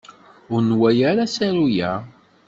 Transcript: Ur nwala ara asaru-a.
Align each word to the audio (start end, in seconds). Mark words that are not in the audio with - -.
Ur 0.53 0.61
nwala 0.69 1.03
ara 1.11 1.23
asaru-a. 1.27 1.91